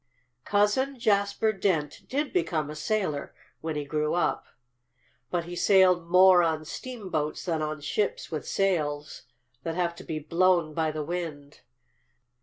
"Cousin 0.45 0.97
Jasper 0.97 1.53
Dent 1.53 2.07
did 2.09 2.33
become 2.33 2.71
a 2.71 2.75
sailor, 2.75 3.35
when 3.59 3.75
he 3.75 3.85
grew 3.85 4.15
up. 4.15 4.47
But 5.29 5.43
he 5.43 5.55
sailed 5.55 6.09
more 6.09 6.41
on 6.41 6.65
steamboats 6.65 7.45
than 7.45 7.61
on 7.61 7.81
ships 7.81 8.31
with 8.31 8.47
sails 8.47 9.25
that 9.61 9.75
have 9.75 9.93
to 9.97 10.03
be 10.03 10.17
blown 10.17 10.73
by 10.73 10.89
the 10.89 11.03
wind. 11.03 11.61